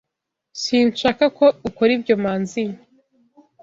[0.61, 2.63] Sinshaka ko ukora ibyo, Manzi.